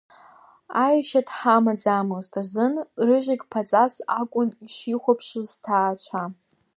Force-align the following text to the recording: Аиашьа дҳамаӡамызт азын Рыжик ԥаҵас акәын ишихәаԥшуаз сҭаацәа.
Аиашьа 0.83 1.21
дҳамаӡамызт 1.27 2.33
азын 2.41 2.73
Рыжик 3.07 3.41
ԥаҵас 3.51 3.93
акәын 4.19 4.49
ишихәаԥшуаз 4.65 5.47
сҭаацәа. 5.55 6.23